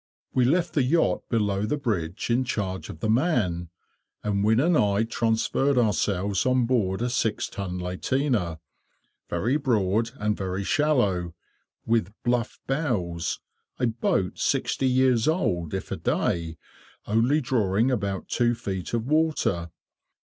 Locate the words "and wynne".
4.23-4.59